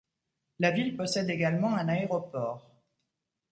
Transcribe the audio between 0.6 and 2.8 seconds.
ville possède également un aéroport.